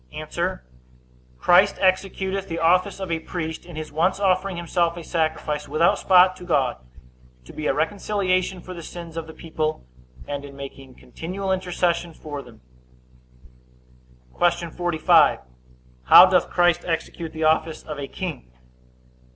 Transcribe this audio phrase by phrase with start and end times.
[0.11, 0.59] A.
[1.37, 5.99] Christ executeth the office of a priest, in his once offering himself a sacrifice without
[5.99, 6.77] spot to God,
[7.45, 9.85] to be a reconciliation for the sins of the people;
[10.27, 12.61] and in making continual intercession for them.
[14.39, 14.71] Q.
[14.71, 15.39] 45.
[16.05, 18.51] How doth Christ execute the office of a king?